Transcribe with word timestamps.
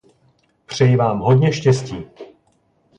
Přeji 0.65 0.95
Vám 0.95 1.19
hodně 1.19 1.53
štěstí. 1.53 2.03